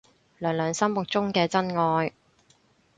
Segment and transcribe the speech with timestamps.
[0.39, 2.11] 娘娘心目中嘅真愛